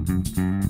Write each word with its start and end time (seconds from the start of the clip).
Mm-hmm. 0.00 0.69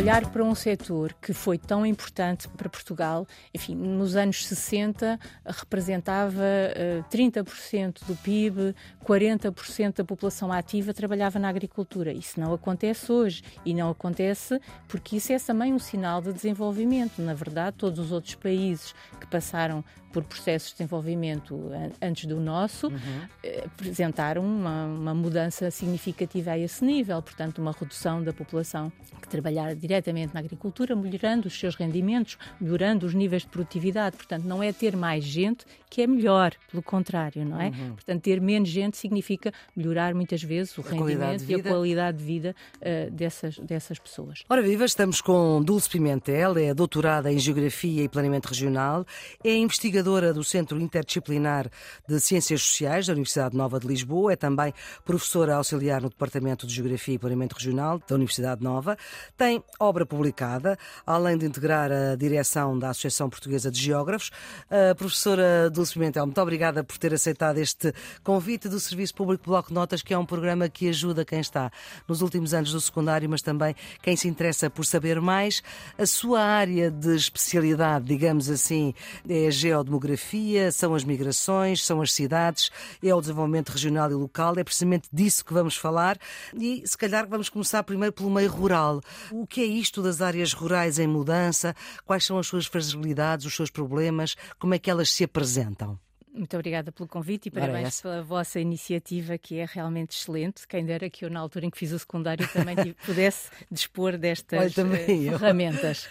Olhar 0.00 0.30
para 0.30 0.42
um 0.42 0.54
setor 0.54 1.14
que 1.20 1.34
foi 1.34 1.58
tão 1.58 1.84
importante 1.84 2.48
para 2.48 2.70
Portugal, 2.70 3.26
enfim, 3.52 3.74
nos 3.74 4.16
anos 4.16 4.46
60 4.46 5.20
representava 5.44 6.40
uh, 6.40 7.04
30% 7.14 8.06
do 8.06 8.16
PIB, 8.16 8.74
40% 9.04 9.96
da 9.96 10.04
população 10.04 10.50
ativa 10.50 10.94
trabalhava 10.94 11.38
na 11.38 11.50
agricultura. 11.50 12.12
Isso 12.12 12.40
não 12.40 12.54
acontece 12.54 13.12
hoje 13.12 13.42
e 13.62 13.74
não 13.74 13.90
acontece 13.90 14.58
porque 14.88 15.16
isso 15.16 15.34
é 15.34 15.38
também 15.38 15.74
um 15.74 15.78
sinal 15.78 16.22
de 16.22 16.32
desenvolvimento. 16.32 17.20
Na 17.20 17.34
verdade, 17.34 17.76
todos 17.76 17.98
os 17.98 18.10
outros 18.10 18.34
países 18.34 18.94
que 19.20 19.26
passaram 19.26 19.84
por 20.12 20.24
processos 20.24 20.70
de 20.70 20.76
desenvolvimento 20.76 21.70
antes 22.00 22.26
do 22.26 22.40
nosso, 22.40 22.88
uhum. 22.88 23.28
Eh, 23.42 23.64
apresentaram 23.64 24.42
uma, 24.42 24.86
uma, 24.86 25.14
mudança 25.14 25.70
significativa 25.70 26.52
a 26.52 26.58
esse 26.58 26.84
nível, 26.84 27.20
portanto, 27.22 27.58
uma 27.58 27.72
redução 27.72 28.22
da 28.22 28.32
população 28.32 28.92
que 29.20 29.28
trabalhar 29.28 29.74
diretamente 29.90 30.32
na 30.32 30.38
agricultura, 30.38 30.94
melhorando 30.94 31.48
os 31.48 31.58
seus 31.58 31.74
rendimentos, 31.74 32.38
melhorando 32.60 33.04
os 33.04 33.12
níveis 33.12 33.42
de 33.42 33.48
produtividade. 33.48 34.16
Portanto, 34.16 34.44
não 34.44 34.62
é 34.62 34.72
ter 34.72 34.96
mais 34.96 35.24
gente 35.24 35.64
que 35.88 36.02
é 36.02 36.06
melhor, 36.06 36.52
pelo 36.70 36.82
contrário, 36.82 37.44
não 37.44 37.60
é? 37.60 37.68
Uhum. 37.70 37.94
Portanto, 37.94 38.22
ter 38.22 38.40
menos 38.40 38.68
gente 38.68 38.96
significa 38.96 39.52
melhorar 39.74 40.14
muitas 40.14 40.42
vezes 40.42 40.78
o 40.78 40.82
a 40.82 40.84
rendimento 40.84 41.44
e 41.48 41.54
a 41.54 41.62
qualidade 41.62 42.18
de 42.18 42.24
vida 42.24 42.54
uh, 42.76 43.10
dessas, 43.10 43.58
dessas 43.58 43.98
pessoas. 43.98 44.44
Ora 44.48 44.62
viva, 44.62 44.84
estamos 44.84 45.20
com 45.20 45.60
Dulce 45.60 45.90
Pimentel, 45.90 46.56
é 46.56 46.72
doutorada 46.72 47.32
em 47.32 47.38
Geografia 47.38 48.04
e 48.04 48.08
Planeamento 48.08 48.48
Regional, 48.48 49.04
é 49.42 49.56
investigadora 49.56 50.32
do 50.32 50.44
Centro 50.44 50.80
Interdisciplinar 50.80 51.68
de 52.08 52.20
Ciências 52.20 52.62
Sociais 52.62 53.06
da 53.06 53.12
Universidade 53.12 53.56
Nova 53.56 53.80
de 53.80 53.88
Lisboa, 53.88 54.34
é 54.34 54.36
também 54.36 54.72
professora 55.04 55.56
auxiliar 55.56 56.00
no 56.00 56.08
Departamento 56.08 56.64
de 56.64 56.72
Geografia 56.72 57.14
e 57.14 57.18
Planeamento 57.18 57.56
Regional 57.56 58.00
da 58.06 58.14
Universidade 58.14 58.62
Nova. 58.62 58.96
Tem 59.36 59.60
obra 59.78 60.04
publicada, 60.04 60.78
além 61.06 61.38
de 61.38 61.46
integrar 61.46 61.90
a 61.90 62.16
direção 62.16 62.78
da 62.78 62.90
Associação 62.90 63.30
Portuguesa 63.30 63.70
de 63.70 63.80
Geógrafos. 63.80 64.30
A 64.70 64.94
professora 64.94 65.70
Dulce 65.70 65.94
Pimentel, 65.94 66.26
muito 66.26 66.40
obrigada 66.40 66.84
por 66.84 66.98
ter 66.98 67.14
aceitado 67.14 67.58
este 67.58 67.92
convite 68.22 68.68
do 68.68 68.78
Serviço 68.78 69.14
Público 69.14 69.44
Bloco 69.46 69.72
Notas, 69.72 70.02
que 70.02 70.12
é 70.12 70.18
um 70.18 70.26
programa 70.26 70.68
que 70.68 70.88
ajuda 70.88 71.24
quem 71.24 71.40
está 71.40 71.70
nos 72.06 72.22
últimos 72.22 72.52
anos 72.52 72.72
do 72.72 72.80
secundário, 72.80 73.28
mas 73.28 73.42
também 73.42 73.74
quem 74.02 74.16
se 74.16 74.28
interessa 74.28 74.68
por 74.68 74.84
saber 74.84 75.20
mais. 75.20 75.62
A 75.98 76.06
sua 76.06 76.40
área 76.40 76.90
de 76.90 77.14
especialidade, 77.14 78.06
digamos 78.06 78.48
assim, 78.50 78.94
é 79.28 79.46
a 79.46 79.50
geodemografia 79.50 80.00
demografia, 80.00 80.72
são 80.72 80.94
as 80.94 81.04
migrações, 81.04 81.84
são 81.84 82.00
as 82.00 82.12
cidades, 82.12 82.70
é 83.02 83.14
o 83.14 83.20
desenvolvimento 83.20 83.70
regional 83.70 84.10
e 84.10 84.14
local. 84.14 84.54
É 84.56 84.64
precisamente 84.64 85.08
disso 85.12 85.44
que 85.44 85.52
vamos 85.52 85.76
falar 85.76 86.18
e, 86.54 86.82
se 86.86 86.96
calhar, 86.96 87.26
vamos 87.28 87.48
começar 87.48 87.82
primeiro 87.82 88.12
pelo 88.12 88.30
meio 88.30 88.50
rural. 88.50 89.00
O 89.30 89.46
que 89.46 89.59
é 89.60 89.66
isto 89.66 90.02
das 90.02 90.20
áreas 90.20 90.52
rurais 90.52 90.98
em 90.98 91.06
mudança? 91.06 91.74
Quais 92.04 92.24
são 92.24 92.38
as 92.38 92.46
suas 92.46 92.66
fragilidades, 92.66 93.46
os 93.46 93.54
seus 93.54 93.70
problemas? 93.70 94.36
Como 94.58 94.74
é 94.74 94.78
que 94.78 94.90
elas 94.90 95.10
se 95.10 95.24
apresentam? 95.24 95.98
Muito 96.32 96.54
obrigada 96.54 96.92
pelo 96.92 97.08
convite 97.08 97.48
e 97.48 97.50
parabéns 97.50 98.00
pela 98.00 98.22
vossa 98.22 98.60
iniciativa, 98.60 99.36
que 99.36 99.58
é 99.58 99.66
realmente 99.66 100.16
excelente. 100.16 100.66
Quem 100.66 100.84
dera 100.84 101.10
que 101.10 101.24
eu, 101.24 101.30
na 101.30 101.40
altura 101.40 101.66
em 101.66 101.70
que 101.70 101.78
fiz 101.78 101.90
o 101.90 101.98
secundário, 101.98 102.46
também 102.52 102.76
pudesse 103.04 103.50
dispor 103.70 104.16
destas 104.16 104.72
também, 104.72 105.28
eh, 105.28 105.30
ferramentas. 105.32 106.08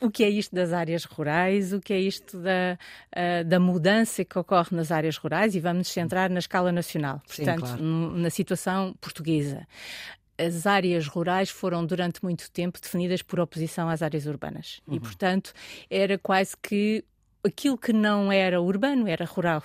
o 0.00 0.10
que 0.10 0.24
é 0.24 0.28
isto 0.28 0.54
das 0.54 0.72
áreas 0.72 1.04
rurais? 1.04 1.72
O 1.72 1.80
que 1.80 1.92
é 1.92 2.00
isto 2.00 2.38
da, 2.38 2.76
uh, 3.16 3.44
da 3.44 3.60
mudança 3.60 4.24
que 4.24 4.36
ocorre 4.36 4.76
nas 4.76 4.90
áreas 4.90 5.16
rurais? 5.16 5.54
E 5.54 5.60
vamos 5.60 5.78
nos 5.78 5.88
centrar 5.88 6.30
na 6.30 6.40
escala 6.40 6.72
nacional, 6.72 7.22
Sim, 7.26 7.44
portanto, 7.44 7.60
claro. 7.60 7.82
na 7.82 8.30
situação 8.30 8.94
portuguesa 9.00 9.66
as 10.38 10.66
áreas 10.66 11.06
rurais 11.06 11.50
foram 11.50 11.84
durante 11.84 12.22
muito 12.22 12.50
tempo 12.50 12.80
definidas 12.80 13.22
por 13.22 13.40
oposição 13.40 13.88
às 13.88 14.02
áreas 14.02 14.26
urbanas 14.26 14.80
uhum. 14.86 14.96
e, 14.96 15.00
portanto, 15.00 15.52
era 15.88 16.18
quase 16.18 16.56
que 16.56 17.04
aquilo 17.44 17.76
que 17.76 17.92
não 17.92 18.32
era 18.32 18.60
urbano 18.60 19.06
era 19.06 19.24
rural. 19.24 19.62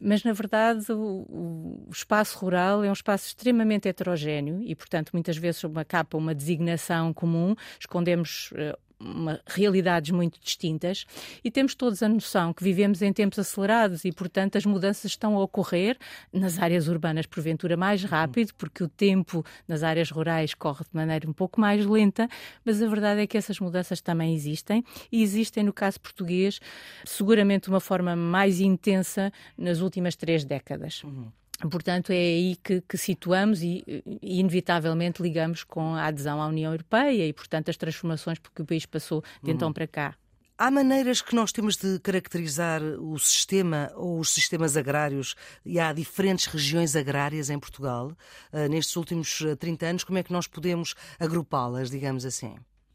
Mas, 0.00 0.24
na 0.24 0.32
verdade, 0.32 0.90
o, 0.90 1.86
o, 1.86 1.90
espaço 1.92 2.38
rural 2.38 2.82
é 2.82 2.88
um 2.88 2.92
espaço 2.92 3.28
extremamente 3.28 3.88
heterogéneo 3.88 4.60
e, 4.62 4.74
portanto, 4.74 5.10
muitas 5.12 5.36
vezes, 5.36 5.62
uma 5.64 5.84
capa, 5.84 6.16
uma 6.16 6.34
designação 6.34 7.12
comum, 7.12 7.54
escondemos 7.78 8.50
uh, 8.52 8.76
uma, 9.04 9.40
realidades 9.46 10.10
muito 10.10 10.40
distintas 10.40 11.04
e 11.44 11.50
temos 11.50 11.74
todos 11.74 12.02
a 12.02 12.08
noção 12.08 12.52
que 12.52 12.64
vivemos 12.64 13.02
em 13.02 13.12
tempos 13.12 13.38
acelerados 13.38 14.04
e, 14.04 14.12
portanto, 14.12 14.56
as 14.56 14.64
mudanças 14.64 15.10
estão 15.12 15.36
a 15.36 15.42
ocorrer 15.42 15.96
nas 16.32 16.58
áreas 16.58 16.88
urbanas, 16.88 17.26
porventura, 17.26 17.76
mais 17.76 18.02
rápido, 18.02 18.52
porque 18.54 18.82
o 18.82 18.88
tempo 18.88 19.44
nas 19.68 19.82
áreas 19.82 20.10
rurais 20.10 20.54
corre 20.54 20.84
de 20.84 20.94
maneira 20.94 21.28
um 21.28 21.32
pouco 21.32 21.60
mais 21.60 21.84
lenta, 21.84 22.28
mas 22.64 22.82
a 22.82 22.86
verdade 22.86 23.20
é 23.20 23.26
que 23.26 23.36
essas 23.36 23.60
mudanças 23.60 24.00
também 24.00 24.34
existem 24.34 24.84
e 25.12 25.22
existem, 25.22 25.62
no 25.62 25.72
caso 25.72 26.00
português, 26.00 26.60
seguramente 27.04 27.64
de 27.64 27.70
uma 27.70 27.80
forma 27.80 28.16
mais 28.16 28.60
intensa 28.60 29.32
nas 29.56 29.80
últimas 29.80 30.16
três 30.16 30.44
décadas. 30.44 31.02
Uhum. 31.04 31.30
Portanto, 31.70 32.10
é 32.10 32.16
aí 32.16 32.56
que, 32.62 32.80
que 32.80 32.98
situamos 32.98 33.62
e, 33.62 33.84
e, 33.86 34.40
inevitavelmente, 34.40 35.22
ligamos 35.22 35.64
com 35.64 35.94
a 35.94 36.06
adesão 36.06 36.42
à 36.42 36.46
União 36.46 36.72
Europeia 36.72 37.26
e, 37.26 37.32
portanto, 37.32 37.70
as 37.70 37.76
transformações 37.76 38.38
porque 38.38 38.62
o 38.62 38.64
país 38.64 38.86
passou 38.86 39.22
de 39.42 39.50
então 39.50 39.72
para 39.72 39.86
cá. 39.86 40.14
Há 40.56 40.70
maneiras 40.70 41.20
que 41.20 41.34
nós 41.34 41.50
temos 41.50 41.76
de 41.76 41.98
caracterizar 41.98 42.80
o 42.80 43.18
sistema 43.18 43.90
ou 43.96 44.20
os 44.20 44.30
sistemas 44.30 44.76
agrários 44.76 45.34
e 45.64 45.80
há 45.80 45.92
diferentes 45.92 46.46
regiões 46.46 46.94
agrárias 46.94 47.50
em 47.50 47.58
Portugal. 47.58 48.16
Uh, 48.52 48.68
nestes 48.68 48.94
últimos 48.94 49.42
30 49.58 49.86
anos, 49.86 50.04
como 50.04 50.16
é 50.18 50.22
que 50.22 50.32
nós 50.32 50.46
podemos 50.46 50.94
agrupá-las, 51.18 51.90
digamos 51.90 52.24
assim? 52.24 52.54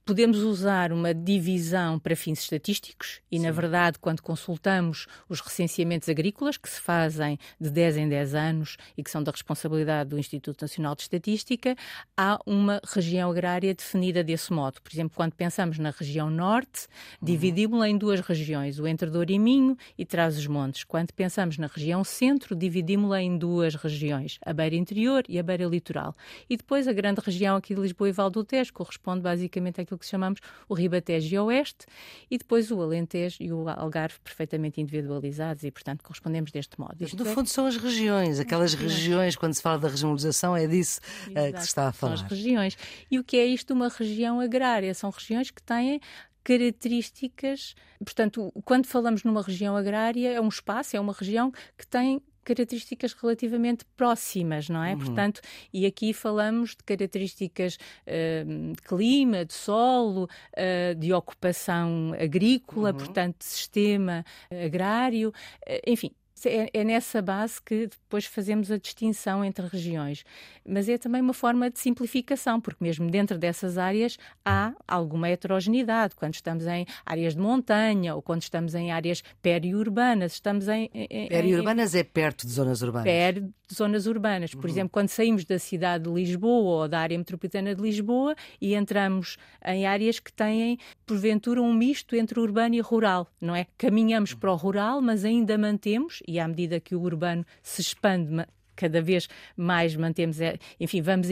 Podemos 0.09 0.39
usar 0.39 0.91
uma 0.91 1.13
divisão 1.13 1.99
para 1.99 2.15
fins 2.15 2.39
estatísticos 2.39 3.21
e, 3.31 3.37
Sim. 3.37 3.45
na 3.45 3.51
verdade, 3.51 3.99
quando 3.99 4.23
consultamos 4.23 5.05
os 5.29 5.39
recenseamentos 5.39 6.09
agrícolas, 6.09 6.57
que 6.57 6.67
se 6.67 6.81
fazem 6.81 7.37
de 7.61 7.69
10 7.69 7.97
em 7.97 8.09
10 8.09 8.33
anos 8.33 8.77
e 8.97 9.03
que 9.03 9.11
são 9.11 9.21
da 9.21 9.31
responsabilidade 9.31 10.09
do 10.09 10.17
Instituto 10.17 10.63
Nacional 10.63 10.95
de 10.95 11.03
Estatística, 11.03 11.75
há 12.17 12.39
uma 12.43 12.81
região 12.91 13.29
agrária 13.29 13.71
definida 13.71 14.23
desse 14.23 14.51
modo. 14.51 14.81
Por 14.81 14.91
exemplo, 14.91 15.15
quando 15.15 15.35
pensamos 15.35 15.77
na 15.77 15.91
região 15.91 16.27
norte, 16.31 16.87
uhum. 17.21 17.27
dividimos-la 17.27 17.87
em 17.87 17.95
duas 17.95 18.19
regiões, 18.19 18.79
o 18.79 18.87
Entre 18.87 19.11
Douro 19.11 19.31
e 19.31 19.37
Minho 19.37 19.77
e 19.95 20.07
Trás-os-Montes. 20.07 20.85
Quando 20.85 21.13
pensamos 21.13 21.59
na 21.59 21.67
região 21.67 22.03
centro, 22.03 22.55
dividimos-la 22.55 23.21
em 23.21 23.37
duas 23.37 23.75
regiões, 23.75 24.39
a 24.43 24.53
beira 24.53 24.75
interior 24.75 25.23
e 25.29 25.37
a 25.37 25.43
beira 25.43 25.65
litoral. 25.65 26.15
E 26.49 26.57
depois 26.57 26.87
a 26.87 26.93
grande 26.93 27.21
região 27.23 27.55
aqui 27.55 27.75
de 27.75 27.81
Lisboa 27.81 28.09
e 28.09 28.11
Val 28.11 28.31
do 28.31 28.43
Tejo 28.43 28.73
corresponde 28.73 29.21
basicamente 29.21 29.79
àquilo 29.79 29.98
que 29.99 30.05
chamamos 30.05 30.39
o 30.67 30.73
Ribatejo 30.73 31.33
e 31.33 31.39
Oeste, 31.39 31.85
e 32.29 32.37
depois 32.37 32.71
o 32.71 32.81
Alentejo 32.81 33.37
e 33.41 33.51
o 33.51 33.67
Algarve 33.69 34.19
perfeitamente 34.23 34.81
individualizados 34.81 35.63
e, 35.63 35.71
portanto, 35.71 36.03
correspondemos 36.03 36.51
deste 36.51 36.79
modo. 36.79 36.95
Isto 36.99 37.23
no 37.23 37.29
é... 37.29 37.33
fundo, 37.33 37.49
são 37.49 37.65
as 37.65 37.77
regiões, 37.77 38.39
aquelas 38.39 38.73
regiões, 38.73 39.35
quando 39.35 39.53
se 39.53 39.61
fala 39.61 39.77
da 39.77 39.89
regionalização, 39.89 40.55
é 40.55 40.65
disso 40.65 40.99
uh, 41.27 41.53
que 41.53 41.59
se 41.59 41.67
está 41.67 41.89
a 41.89 41.91
falar. 41.91 42.17
São 42.17 42.25
as 42.25 42.31
regiões. 42.31 42.77
E 43.11 43.19
o 43.19 43.23
que 43.23 43.37
é 43.37 43.45
isto 43.45 43.67
de 43.67 43.73
uma 43.73 43.89
região 43.89 44.39
agrária? 44.39 44.93
São 44.93 45.09
regiões 45.09 45.51
que 45.51 45.61
têm 45.61 45.99
características. 46.43 47.75
Portanto, 47.99 48.51
quando 48.65 48.87
falamos 48.87 49.23
numa 49.23 49.41
região 49.41 49.75
agrária, 49.75 50.31
é 50.31 50.41
um 50.41 50.47
espaço, 50.47 50.95
é 50.95 50.99
uma 50.99 51.13
região 51.13 51.51
que 51.77 51.85
tem 51.85 52.21
características 52.55 53.13
relativamente 53.13 53.85
próximas, 53.95 54.69
não 54.69 54.83
é? 54.83 54.93
Uhum. 54.93 54.99
Portanto, 54.99 55.41
e 55.71 55.85
aqui 55.85 56.13
falamos 56.13 56.71
de 56.71 56.83
características 56.83 57.75
uh, 57.75 58.73
de 58.73 58.81
clima, 58.81 59.45
de 59.45 59.53
solo, 59.53 60.23
uh, 60.23 60.95
de 60.95 61.13
ocupação 61.13 62.13
agrícola, 62.19 62.89
uhum. 62.89 62.97
portanto, 62.97 63.39
de 63.39 63.45
sistema 63.45 64.25
agrário, 64.51 65.29
uh, 65.29 65.81
enfim, 65.85 66.11
é, 66.45 66.69
é, 66.73 66.83
nessa 66.83 67.21
base 67.21 67.61
que 67.61 67.87
depois 67.87 68.25
fazemos 68.25 68.71
a 68.71 68.77
distinção 68.77 69.43
entre 69.43 69.65
regiões. 69.67 70.23
Mas 70.67 70.87
é 70.87 70.97
também 70.97 71.21
uma 71.21 71.33
forma 71.33 71.69
de 71.69 71.79
simplificação, 71.79 72.59
porque 72.61 72.83
mesmo 72.83 73.09
dentro 73.09 73.37
dessas 73.37 73.77
áreas 73.77 74.17
há 74.45 74.73
alguma 74.87 75.29
heterogeneidade. 75.29 76.15
Quando 76.15 76.35
estamos 76.35 76.65
em 76.67 76.85
áreas 77.05 77.33
de 77.35 77.39
montanha 77.41 78.15
ou 78.15 78.21
quando 78.21 78.41
estamos 78.41 78.75
em 78.75 78.91
áreas 78.91 79.23
periurbanas, 79.41 80.33
estamos 80.33 80.67
em. 80.67 80.89
em 80.93 81.27
periurbanas 81.27 81.95
em, 81.95 81.99
é 81.99 82.03
perto 82.03 82.45
de 82.45 82.53
zonas 82.53 82.81
urbanas? 82.81 83.05
Perto 83.05 83.58
de 83.69 83.75
zonas 83.75 84.07
urbanas. 84.07 84.53
Por 84.53 84.65
uhum. 84.65 84.71
exemplo, 84.71 84.89
quando 84.89 85.09
saímos 85.09 85.45
da 85.45 85.59
cidade 85.59 86.05
de 86.05 86.09
Lisboa 86.09 86.81
ou 86.83 86.87
da 86.87 86.99
área 86.99 87.17
metropolitana 87.17 87.75
de 87.75 87.81
Lisboa 87.81 88.35
e 88.59 88.73
entramos 88.73 89.37
em 89.63 89.85
áreas 89.85 90.19
que 90.19 90.33
têm, 90.33 90.77
porventura, 91.05 91.61
um 91.61 91.73
misto 91.73 92.15
entre 92.15 92.39
urbano 92.39 92.75
e 92.75 92.79
rural, 92.79 93.27
não 93.39 93.55
é? 93.55 93.67
Caminhamos 93.77 94.33
uhum. 94.33 94.39
para 94.39 94.51
o 94.51 94.55
rural, 94.55 95.01
mas 95.01 95.23
ainda 95.23 95.57
mantemos 95.57 96.23
e 96.27 96.39
à 96.39 96.47
medida 96.47 96.79
que 96.79 96.95
o 96.95 97.01
urbano 97.01 97.45
se 97.61 97.81
expande 97.81 98.43
cada 98.79 99.01
vez 99.01 99.27
mais 99.57 99.93
mantemos, 99.93 100.39
é, 100.39 100.57
enfim, 100.79 101.01
vamos 101.01 101.27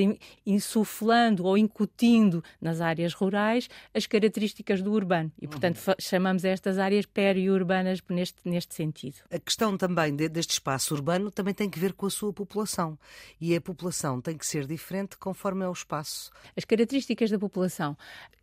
insuflando 0.45 1.45
ou 1.45 1.57
incutindo 1.57 2.43
nas 2.61 2.81
áreas 2.81 3.13
rurais 3.13 3.69
as 3.93 4.05
características 4.05 4.81
do 4.81 4.91
urbano 4.91 5.31
e, 5.41 5.47
portanto, 5.47 5.77
uhum. 5.87 5.93
chamamos 5.97 6.43
estas 6.43 6.77
áreas 6.77 7.05
periurbanas 7.05 8.01
neste, 8.09 8.37
neste 8.43 8.75
sentido. 8.75 9.15
A 9.31 9.39
questão 9.39 9.77
também 9.77 10.13
deste 10.13 10.51
espaço 10.51 10.93
urbano 10.93 11.31
também 11.31 11.53
tem 11.53 11.69
que 11.69 11.79
ver 11.79 11.93
com 11.93 12.05
a 12.05 12.09
sua 12.09 12.33
população 12.33 12.99
e 13.39 13.55
a 13.55 13.61
população 13.61 14.19
tem 14.19 14.37
que 14.37 14.45
ser 14.45 14.65
diferente 14.65 15.17
conforme 15.17 15.63
é 15.63 15.69
o 15.69 15.71
espaço. 15.71 16.29
As 16.55 16.65
características 16.65 17.31
da 17.31 17.39
população 17.39 17.95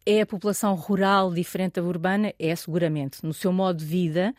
é 0.06 0.22
a 0.22 0.26
população 0.26 0.74
rural 0.74 1.32
diferente 1.32 1.74
da 1.74 1.82
urbana? 1.82 2.32
É, 2.38 2.54
seguramente, 2.56 3.24
no 3.24 3.32
seu 3.32 3.52
modo 3.52 3.78
de 3.78 3.84
vida 3.84 4.34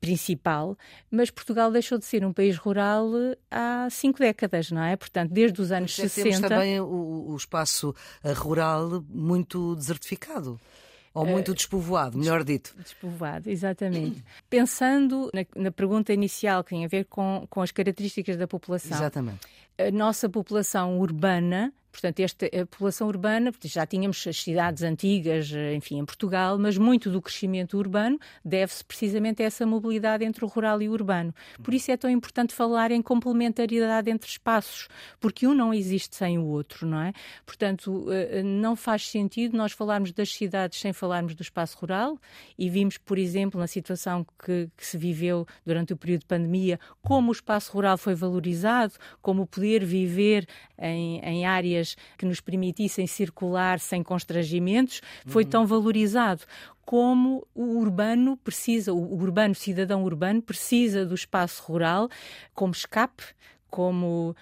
principal, 0.00 0.76
mas 1.10 1.30
Portugal 1.30 1.70
deixou 1.70 1.98
de 1.98 2.06
ser 2.06 2.24
um 2.24 2.32
país 2.32 2.56
rural 2.56 3.10
há 3.50 3.86
cinco 3.90 4.18
décadas, 4.18 4.70
não 4.70 4.82
é? 4.82 4.96
Portanto, 4.96 5.30
desde 5.30 5.60
os 5.60 5.70
anos 5.70 5.94
60. 5.94 6.22
Temos 6.22 6.40
também 6.40 6.80
o, 6.80 7.26
o 7.28 7.36
espaço 7.36 7.94
eh, 8.24 8.32
rural 8.32 9.04
muito 9.08 9.76
desertificado. 9.76 10.58
Ou 11.12 11.26
muito 11.26 11.50
uh, 11.50 11.54
despovoado, 11.54 12.16
melhor 12.16 12.44
dito. 12.44 12.72
Despovoado, 12.78 13.50
exatamente. 13.50 14.22
Pensando 14.48 15.28
na, 15.34 15.44
na, 15.64 15.70
pergunta 15.72 16.12
inicial 16.12 16.62
que 16.62 16.70
tem 16.70 16.84
a 16.84 16.88
ver 16.88 17.04
com, 17.06 17.46
com 17.50 17.60
as 17.60 17.72
características 17.72 18.36
da 18.36 18.46
população. 18.46 18.96
Exatamente. 18.96 19.40
A 19.76 19.90
nossa 19.90 20.28
população 20.28 21.00
urbana 21.00 21.72
Portanto, 21.90 22.20
esta 22.20 22.46
a 22.46 22.66
população 22.66 23.08
urbana, 23.08 23.52
já 23.64 23.86
tínhamos 23.86 24.24
as 24.26 24.40
cidades 24.40 24.82
antigas, 24.82 25.52
eh, 25.52 25.74
enfim, 25.74 25.98
em 25.98 26.04
Portugal, 26.04 26.58
mas 26.58 26.78
muito 26.78 27.10
do 27.10 27.20
crescimento 27.20 27.76
urbano 27.76 28.18
deve-se 28.44 28.84
precisamente 28.84 29.42
a 29.42 29.46
essa 29.46 29.66
mobilidade 29.66 30.24
entre 30.24 30.44
o 30.44 30.48
rural 30.48 30.80
e 30.80 30.88
o 30.88 30.92
urbano. 30.92 31.34
Por 31.62 31.74
isso 31.74 31.90
é 31.90 31.96
tão 31.96 32.10
importante 32.10 32.54
falar 32.54 32.90
em 32.90 33.02
complementaridade 33.02 34.10
entre 34.10 34.28
espaços, 34.28 34.88
porque 35.18 35.46
um 35.46 35.54
não 35.54 35.74
existe 35.74 36.16
sem 36.16 36.38
o 36.38 36.44
outro, 36.46 36.86
não 36.86 37.00
é? 37.00 37.12
Portanto, 37.44 38.06
eh, 38.10 38.38
eh, 38.38 38.42
não 38.42 38.76
faz 38.76 39.08
sentido 39.08 39.56
nós 39.56 39.72
falarmos 39.72 40.12
das 40.12 40.32
cidades 40.32 40.80
sem 40.80 40.92
falarmos 40.92 41.34
do 41.34 41.42
espaço 41.42 41.78
rural 41.78 42.18
e 42.58 42.68
vimos, 42.68 42.98
por 42.98 43.18
exemplo, 43.18 43.58
na 43.58 43.66
situação 43.66 44.24
que, 44.44 44.68
que 44.76 44.86
se 44.86 44.96
viveu 44.96 45.46
durante 45.64 45.92
o 45.92 45.96
período 45.96 46.20
de 46.20 46.26
pandemia, 46.26 46.78
como 47.02 47.30
o 47.30 47.32
espaço 47.32 47.72
rural 47.72 47.98
foi 47.98 48.14
valorizado, 48.14 48.94
como 49.20 49.46
poder 49.46 49.84
viver 49.84 50.46
em, 50.78 51.20
em 51.20 51.46
áreas 51.46 51.79
áreas 51.80 51.96
que 52.16 52.26
nos 52.26 52.40
permitissem 52.40 53.06
circular 53.06 53.80
sem 53.80 54.02
constrangimentos 54.02 55.00
foi 55.26 55.44
tão 55.44 55.66
valorizado 55.66 56.44
como 56.84 57.46
o 57.54 57.78
urbano 57.78 58.36
precisa, 58.36 58.92
o 58.92 59.14
urbano, 59.14 59.54
cidadão 59.54 60.02
urbano, 60.02 60.42
precisa 60.42 61.06
do 61.06 61.14
espaço 61.14 61.62
rural 61.62 62.08
como 62.52 62.72
escape, 62.72 63.24
como 63.70 64.30
uh, 64.30 64.34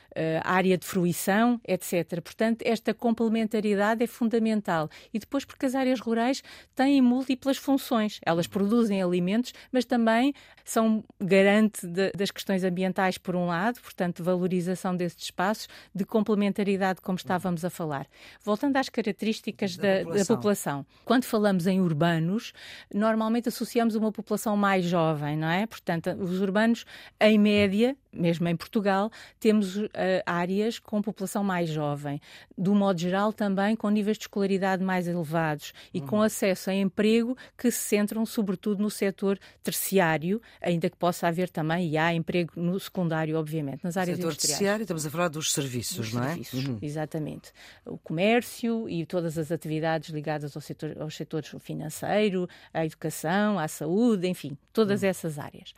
área 0.42 0.76
de 0.76 0.86
fruição, 0.86 1.60
etc. 1.66 2.20
Portanto, 2.22 2.62
esta 2.64 2.94
complementaridade 2.94 4.02
é 4.02 4.06
fundamental. 4.06 4.88
E 5.12 5.18
depois, 5.18 5.44
porque 5.44 5.66
as 5.66 5.74
áreas 5.74 6.00
rurais 6.00 6.42
têm 6.74 7.00
múltiplas 7.02 7.56
funções. 7.56 8.18
Elas 8.24 8.46
produzem 8.46 9.02
alimentos, 9.02 9.52
mas 9.70 9.84
também 9.84 10.34
são 10.64 11.04
garante 11.20 11.86
de, 11.86 12.10
das 12.12 12.30
questões 12.30 12.64
ambientais, 12.64 13.18
por 13.18 13.36
um 13.36 13.46
lado, 13.46 13.80
portanto, 13.80 14.22
valorização 14.22 14.96
desses 14.96 15.24
espaços, 15.24 15.68
de 15.94 16.04
complementaridade, 16.04 17.00
como 17.00 17.16
estávamos 17.16 17.64
a 17.64 17.70
falar. 17.70 18.06
Voltando 18.42 18.76
às 18.76 18.88
características 18.88 19.76
da, 19.76 19.82
da, 19.82 20.04
população. 20.04 20.18
da 20.18 20.36
população. 20.36 20.86
Quando 21.04 21.24
falamos 21.24 21.66
em 21.66 21.80
urbanos, 21.80 22.52
normalmente 22.92 23.48
associamos 23.48 23.94
uma 23.94 24.10
população 24.10 24.56
mais 24.56 24.84
jovem, 24.84 25.36
não 25.36 25.48
é? 25.48 25.66
Portanto, 25.66 26.10
os 26.18 26.40
urbanos, 26.40 26.84
em 27.20 27.38
média, 27.38 27.96
mesmo 28.12 28.48
em 28.48 28.56
Portugal, 28.56 29.10
temos 29.38 29.76
uh, 29.76 29.88
áreas 30.26 30.78
com 30.78 31.00
população 31.02 31.42
mais 31.44 31.68
jovem. 31.68 32.20
Do 32.56 32.74
modo 32.74 33.00
geral, 33.00 33.32
também 33.32 33.76
com 33.76 33.88
níveis 33.88 34.16
de 34.16 34.24
escolaridade 34.24 34.82
mais 34.82 35.06
elevados 35.06 35.72
e 35.92 36.00
uhum. 36.00 36.06
com 36.06 36.22
acesso 36.22 36.70
a 36.70 36.74
emprego 36.74 37.36
que 37.56 37.70
se 37.70 37.78
centram 37.78 38.24
sobretudo 38.26 38.82
no 38.82 38.90
setor 38.90 39.38
terciário, 39.62 40.40
ainda 40.60 40.88
que 40.88 40.96
possa 40.96 41.28
haver 41.28 41.48
também, 41.48 41.88
e 41.88 41.98
há 41.98 42.12
emprego 42.12 42.52
no 42.56 42.78
secundário, 42.78 43.36
obviamente, 43.36 43.82
nas 43.82 43.96
áreas 43.96 44.16
setor 44.16 44.30
industriais. 44.30 44.58
terciário, 44.58 44.82
estamos 44.82 45.06
a 45.06 45.10
falar 45.10 45.28
dos 45.28 45.52
serviços, 45.52 45.96
dos 45.96 46.12
não 46.12 46.22
é? 46.22 46.28
Serviços, 46.28 46.66
uhum. 46.66 46.78
exatamente. 46.82 47.52
O 47.84 47.98
comércio 47.98 48.88
e 48.88 49.04
todas 49.06 49.38
as 49.38 49.50
atividades 49.50 50.10
ligadas 50.10 50.54
ao 50.54 50.62
setor, 50.62 50.96
aos 51.00 51.16
setores 51.16 51.48
financeiro, 51.60 52.48
à 52.72 52.84
educação, 52.84 53.58
à 53.58 53.68
saúde, 53.68 54.28
enfim, 54.28 54.56
todas 54.72 55.02
uhum. 55.02 55.08
essas 55.08 55.38
áreas. 55.38 55.74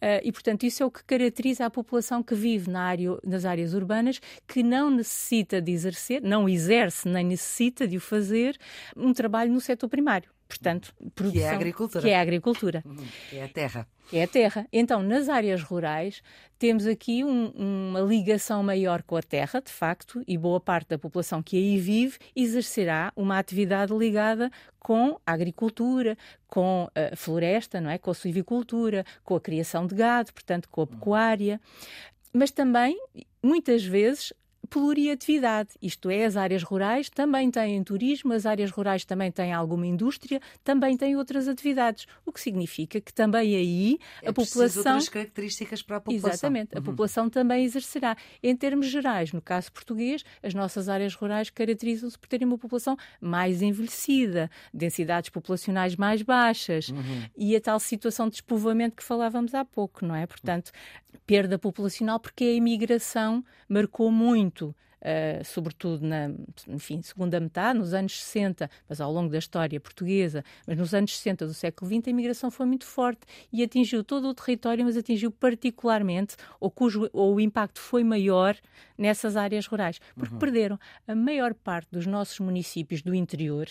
Uh, 0.00 0.20
e, 0.24 0.32
portanto, 0.32 0.64
isso 0.64 0.82
é 0.82 0.86
o 0.86 0.90
que 0.90 1.04
caracteriza 1.04 1.66
a 1.66 1.70
população 1.70 2.22
que 2.22 2.34
vive 2.34 2.70
na 2.70 2.82
área, 2.82 3.18
nas 3.24 3.44
áreas 3.44 3.74
urbanas, 3.74 4.20
que 4.48 4.62
não 4.62 4.90
necessita 4.90 5.60
de 5.60 5.72
exercer, 5.72 6.22
não 6.22 6.48
exerce 6.48 7.08
nem 7.08 7.24
necessita 7.24 7.86
de 7.86 7.98
o 7.98 8.00
fazer, 8.00 8.58
um 8.96 9.12
trabalho 9.12 9.52
no 9.52 9.60
setor 9.60 9.88
primário. 9.88 10.30
Portanto, 10.50 10.92
produção, 11.14 11.32
que 11.32 11.40
é 11.40 11.48
a 11.48 11.52
agricultura. 11.52 12.02
Que 12.02 12.10
é 12.10 12.16
a 12.16 12.20
agricultura. 12.20 12.82
Uhum. 12.84 13.06
Que 13.30 13.36
é 13.36 13.44
a 13.44 13.48
terra. 13.48 13.86
Que 14.08 14.18
é 14.18 14.24
a 14.24 14.26
terra. 14.26 14.66
Então, 14.72 15.00
nas 15.00 15.28
áreas 15.28 15.62
rurais, 15.62 16.24
temos 16.58 16.88
aqui 16.88 17.22
um, 17.22 17.52
uma 17.54 18.00
ligação 18.00 18.60
maior 18.60 19.00
com 19.04 19.14
a 19.14 19.22
terra, 19.22 19.60
de 19.60 19.70
facto, 19.70 20.24
e 20.26 20.36
boa 20.36 20.58
parte 20.58 20.88
da 20.88 20.98
população 20.98 21.40
que 21.40 21.56
aí 21.56 21.78
vive 21.78 22.18
exercerá 22.34 23.12
uma 23.14 23.38
atividade 23.38 23.96
ligada 23.96 24.50
com 24.80 25.20
a 25.24 25.32
agricultura, 25.32 26.18
com 26.48 26.88
a 26.96 27.14
floresta, 27.14 27.80
não 27.80 27.88
é? 27.88 27.96
com 27.96 28.10
a 28.10 28.14
silvicultura, 28.14 29.04
com 29.22 29.36
a 29.36 29.40
criação 29.40 29.86
de 29.86 29.94
gado, 29.94 30.32
portanto, 30.32 30.68
com 30.68 30.82
a 30.82 30.86
pecuária. 30.88 31.60
Mas 32.32 32.50
também, 32.50 33.00
muitas 33.40 33.84
vezes, 33.84 34.32
pluriatividade, 34.68 35.70
isto 35.80 36.10
é, 36.10 36.24
as 36.24 36.36
áreas 36.36 36.62
rurais 36.62 37.08
também 37.08 37.50
têm 37.50 37.82
turismo, 37.82 38.32
as 38.32 38.46
áreas 38.46 38.70
rurais 38.70 39.04
também 39.04 39.30
têm 39.30 39.52
alguma 39.52 39.86
indústria, 39.86 40.40
também 40.62 40.96
têm 40.96 41.16
outras 41.16 41.48
atividades, 41.48 42.06
o 42.24 42.32
que 42.32 42.40
significa 42.40 43.00
que 43.00 43.12
também 43.12 43.56
aí 43.56 43.98
é 44.22 44.28
a 44.28 44.32
população. 44.32 44.92
outras 44.94 45.08
características 45.08 45.82
para 45.82 45.96
a 45.96 46.00
população. 46.00 46.30
Exatamente, 46.30 46.74
a 46.74 46.78
uhum. 46.78 46.84
população 46.84 47.30
também 47.30 47.64
exercerá. 47.64 48.16
Em 48.42 48.54
termos 48.54 48.86
gerais, 48.86 49.32
no 49.32 49.40
caso 49.40 49.72
português, 49.72 50.24
as 50.42 50.54
nossas 50.54 50.88
áreas 50.88 51.14
rurais 51.14 51.50
caracterizam-se 51.50 52.18
por 52.18 52.28
terem 52.28 52.46
uma 52.46 52.58
população 52.58 52.96
mais 53.20 53.62
envelhecida, 53.62 54.50
densidades 54.72 55.30
populacionais 55.30 55.96
mais 55.96 56.22
baixas 56.22 56.88
uhum. 56.88 57.24
e 57.36 57.56
a 57.56 57.60
tal 57.60 57.80
situação 57.80 58.26
de 58.26 58.32
despovoamento 58.32 58.96
que 58.96 59.02
falávamos 59.02 59.54
há 59.54 59.64
pouco, 59.64 60.04
não 60.04 60.14
é? 60.14 60.26
Portanto, 60.26 60.70
perda 61.26 61.58
populacional 61.58 62.20
porque 62.20 62.44
a 62.44 62.52
imigração 62.52 63.44
marcou 63.68 64.10
muito 64.10 64.49
muito, 64.50 64.74
uh, 65.00 65.44
sobretudo 65.44 66.04
na 66.04 66.30
enfim, 66.68 67.00
segunda 67.00 67.38
metade, 67.38 67.78
nos 67.78 67.94
anos 67.94 68.20
60, 68.20 68.68
mas 68.88 69.00
ao 69.00 69.12
longo 69.12 69.30
da 69.30 69.38
história 69.38 69.78
portuguesa, 69.80 70.44
mas 70.66 70.76
nos 70.76 70.92
anos 70.92 71.16
60 71.16 71.46
do 71.46 71.54
século 71.54 71.90
XX, 71.90 72.08
a 72.08 72.10
imigração 72.10 72.50
foi 72.50 72.66
muito 72.66 72.84
forte 72.84 73.20
e 73.52 73.62
atingiu 73.62 74.02
todo 74.02 74.28
o 74.28 74.34
território, 74.34 74.84
mas 74.84 74.96
atingiu 74.96 75.30
particularmente, 75.30 76.36
ou, 76.58 76.70
cujo, 76.70 77.08
ou 77.12 77.36
o 77.36 77.40
impacto 77.40 77.80
foi 77.80 78.02
maior 78.02 78.56
nessas 78.98 79.36
áreas 79.36 79.66
rurais, 79.66 80.00
porque 80.16 80.34
uhum. 80.34 80.40
perderam 80.40 80.78
a 81.06 81.14
maior 81.14 81.54
parte 81.54 81.88
dos 81.92 82.06
nossos 82.06 82.40
municípios 82.40 83.00
do 83.02 83.14
interior, 83.14 83.68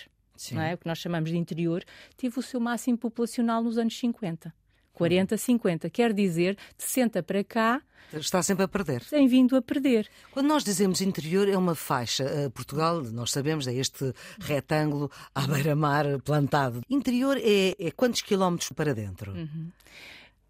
é? 0.56 0.74
o 0.74 0.78
que 0.78 0.88
nós 0.88 0.98
chamamos 0.98 1.30
de 1.30 1.38
interior, 1.38 1.84
teve 2.16 2.40
o 2.40 2.42
seu 2.42 2.60
máximo 2.60 2.98
populacional 2.98 3.62
nos 3.62 3.78
anos 3.78 3.98
50. 4.00 4.54
40, 5.00 5.38
50. 5.38 5.90
Quer 5.90 6.12
dizer, 6.12 6.56
de 6.78 6.84
60 6.84 7.24
para 7.24 7.42
cá. 7.42 7.82
Está 8.12 8.44
sempre 8.44 8.66
a 8.66 8.68
perder. 8.68 9.02
Tem 9.06 9.28
vindo 9.30 9.56
a 9.56 9.62
perder. 9.62 10.10
Quando 10.32 10.48
nós 10.48 10.62
dizemos 10.62 11.00
interior, 11.00 11.48
é 11.48 11.58
uma 11.58 11.74
faixa. 11.74 12.26
Uh, 12.26 12.52
Portugal, 12.52 13.02
nós 13.04 13.32
sabemos, 13.32 13.66
é 13.66 13.74
este 13.74 14.14
retângulo 14.42 15.10
à 15.34 15.48
beira-mar 15.48 16.06
plantado. 16.22 16.82
Interior 16.90 17.38
é, 17.38 17.76
é, 17.80 17.92
quantos 17.92 18.22
quilómetros 18.22 18.72
para 18.72 18.94
dentro? 18.94 19.32
Uhum. 19.32 19.70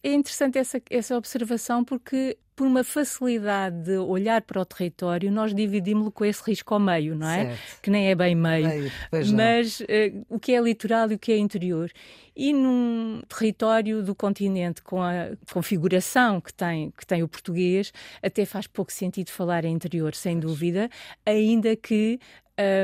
É 0.01 0.13
interessante 0.13 0.57
essa, 0.57 0.81
essa 0.89 1.15
observação 1.15 1.83
porque 1.83 2.35
por 2.59 2.67
uma 2.67 2.83
facilidade 2.83 3.83
de 3.83 3.97
olhar 3.97 4.41
para 4.41 4.59
o 4.59 4.65
território, 4.65 5.31
nós 5.31 5.55
dividimos-lo 5.55 6.11
com 6.11 6.25
esse 6.25 6.43
risco 6.43 6.73
ao 6.73 6.79
meio, 6.79 7.15
não 7.15 7.29
é? 7.29 7.45
Certo. 7.55 7.81
Que 7.81 7.89
nem 7.89 8.09
é 8.09 8.15
bem 8.15 8.35
meio. 8.35 8.67
meio 8.67 8.91
mas 9.33 9.79
uh, 9.79 9.85
o 10.27 10.37
que 10.37 10.51
é 10.51 10.59
litoral 10.59 11.09
e 11.09 11.15
o 11.15 11.17
que 11.17 11.31
é 11.31 11.37
interior. 11.37 11.89
E 12.35 12.51
num 12.51 13.21
território 13.29 14.03
do 14.03 14.13
continente 14.13 14.81
com 14.81 15.01
a 15.01 15.29
configuração 15.53 16.41
que 16.41 16.53
tem, 16.53 16.91
que 16.91 17.07
tem 17.07 17.23
o 17.23 17.29
português, 17.29 17.93
até 18.21 18.43
faz 18.43 18.67
pouco 18.67 18.91
sentido 18.91 19.29
falar 19.29 19.63
em 19.63 19.73
interior, 19.73 20.13
sem 20.13 20.37
dúvida, 20.37 20.89
ainda 21.25 21.77
que 21.77 22.19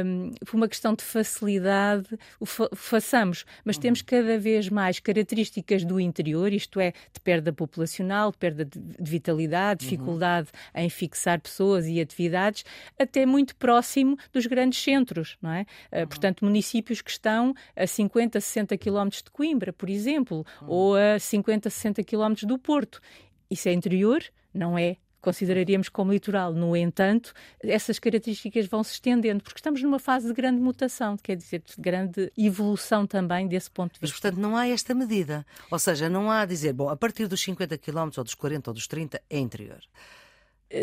um, 0.05 0.31
por 0.45 0.55
uma 0.55 0.67
questão 0.67 0.93
de 0.93 1.03
facilidade, 1.03 2.07
o 2.39 2.45
fa 2.45 2.69
façamos, 2.73 3.45
mas 3.63 3.77
temos 3.77 3.99
uhum. 3.99 4.05
cada 4.07 4.39
vez 4.39 4.69
mais 4.69 4.99
características 4.99 5.83
do 5.83 5.99
interior, 5.99 6.51
isto 6.53 6.79
é, 6.79 6.91
de 7.13 7.19
perda 7.19 7.51
populacional, 7.51 8.31
de 8.31 8.37
perda 8.37 8.65
de 8.65 8.79
vitalidade, 8.99 9.83
uhum. 9.83 9.89
dificuldade 9.89 10.49
uhum. 10.73 10.81
em 10.81 10.89
fixar 10.89 11.39
pessoas 11.39 11.87
e 11.87 11.99
atividades, 11.99 12.63
até 12.97 13.25
muito 13.25 13.55
próximo 13.55 14.17
dos 14.31 14.45
grandes 14.45 14.81
centros, 14.81 15.37
não 15.41 15.51
é? 15.51 15.65
Uhum. 15.91 16.07
portanto, 16.07 16.45
municípios 16.45 17.01
que 17.01 17.11
estão 17.11 17.53
a 17.75 17.85
50, 17.85 18.39
60 18.39 18.77
quilómetros 18.77 19.21
de 19.21 19.31
Coimbra, 19.31 19.73
por 19.73 19.89
exemplo, 19.89 20.45
ou 20.67 20.95
a 20.95 21.19
50, 21.19 21.69
60 21.69 22.03
quilómetros 22.03 22.47
do 22.47 22.57
Porto. 22.57 23.01
Isso 23.49 23.67
é 23.69 23.73
interior? 23.73 24.23
Não 24.53 24.77
é 24.77 24.97
consideraríamos 25.25 25.89
como 25.89 26.13
litoral. 26.13 26.53
No 26.53 26.77
entanto, 26.77 27.33
essas 27.59 27.97
características 27.97 28.67
vão 28.67 28.83
se 28.83 28.93
estendendo, 28.93 29.43
porque 29.43 29.57
estamos 29.57 29.81
numa 29.81 29.97
fase 29.97 30.27
de 30.27 30.33
grande 30.33 30.61
mutação, 30.61 31.17
quer 31.17 31.35
dizer, 31.35 31.63
de 31.65 31.81
grande 31.81 32.31
evolução 32.37 33.07
também 33.07 33.47
desse 33.47 33.71
ponto 33.71 33.93
de 33.93 33.99
vista. 33.99 34.13
Mas, 34.13 34.21
portanto, 34.21 34.39
não 34.39 34.55
há 34.55 34.67
esta 34.67 34.93
medida. 34.93 35.43
Ou 35.71 35.79
seja, 35.79 36.07
não 36.07 36.29
há 36.29 36.41
a 36.41 36.45
dizer, 36.45 36.73
bom, 36.73 36.89
a 36.89 36.95
partir 36.95 37.27
dos 37.27 37.41
50 37.41 37.75
km 37.79 38.11
ou 38.17 38.23
dos 38.23 38.35
40 38.35 38.69
ou 38.69 38.73
dos 38.75 38.85
30 38.87 39.19
é 39.27 39.39
interior 39.39 39.79